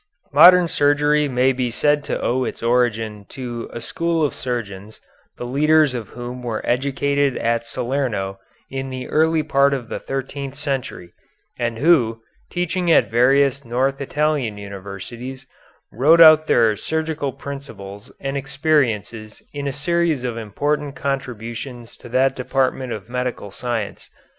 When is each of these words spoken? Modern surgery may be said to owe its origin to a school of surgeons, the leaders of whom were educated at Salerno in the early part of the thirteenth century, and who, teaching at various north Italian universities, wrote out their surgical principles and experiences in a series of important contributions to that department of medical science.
Modern 0.33 0.67
surgery 0.67 1.27
may 1.27 1.51
be 1.51 1.69
said 1.69 2.03
to 2.05 2.19
owe 2.19 2.43
its 2.43 2.63
origin 2.63 3.25
to 3.29 3.69
a 3.71 3.79
school 3.79 4.25
of 4.25 4.33
surgeons, 4.33 4.99
the 5.37 5.45
leaders 5.45 5.93
of 5.93 6.07
whom 6.09 6.41
were 6.41 6.65
educated 6.67 7.37
at 7.37 7.67
Salerno 7.67 8.39
in 8.71 8.89
the 8.89 9.07
early 9.09 9.43
part 9.43 9.75
of 9.75 9.89
the 9.89 9.99
thirteenth 9.99 10.55
century, 10.55 11.13
and 11.59 11.77
who, 11.77 12.19
teaching 12.49 12.89
at 12.89 13.11
various 13.11 13.63
north 13.63 14.01
Italian 14.01 14.57
universities, 14.57 15.45
wrote 15.91 16.19
out 16.19 16.47
their 16.47 16.75
surgical 16.75 17.31
principles 17.31 18.11
and 18.19 18.35
experiences 18.35 19.43
in 19.53 19.67
a 19.67 19.71
series 19.71 20.23
of 20.23 20.35
important 20.35 20.95
contributions 20.95 21.95
to 21.99 22.09
that 22.09 22.35
department 22.35 22.91
of 22.91 23.07
medical 23.07 23.51
science. 23.51 24.09